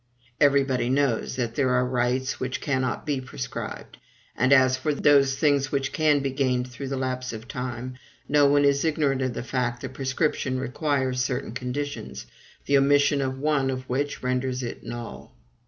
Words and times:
Everybody 0.39 0.89
knows 0.89 1.35
that 1.35 1.53
there 1.53 1.69
are 1.75 1.85
rights 1.85 2.39
which 2.39 2.59
cannot 2.59 3.05
be 3.05 3.21
prescribed; 3.21 3.97
and, 4.35 4.51
as 4.51 4.75
for 4.75 4.95
those 4.95 5.35
things 5.37 5.71
which 5.71 5.93
can 5.93 6.21
be 6.21 6.31
gained 6.31 6.67
through 6.67 6.87
the 6.87 6.97
lapse 6.97 7.33
of 7.33 7.47
time, 7.47 7.99
no 8.27 8.47
one 8.47 8.65
is 8.65 8.83
ignorant 8.83 9.21
of 9.21 9.35
the 9.35 9.43
fact 9.43 9.81
that 9.83 9.93
prescription 9.93 10.59
requires 10.59 11.23
certain 11.23 11.51
conditions, 11.51 12.25
the 12.65 12.79
omission 12.79 13.21
of 13.21 13.37
one 13.37 13.69
of 13.69 13.87
which 13.87 14.23
renders 14.23 14.63
it 14.63 14.83
null. 14.83 15.35